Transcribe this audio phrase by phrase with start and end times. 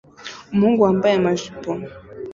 [0.53, 1.69] Umuhungu wambaye amajipo